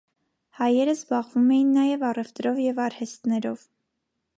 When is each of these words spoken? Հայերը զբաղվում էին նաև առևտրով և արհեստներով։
Հայերը 0.59 0.95
զբաղվում 0.99 1.53
էին 1.57 1.69
նաև 1.81 2.07
առևտրով 2.13 2.61
և 2.67 2.83
արհեստներով։ 2.89 3.69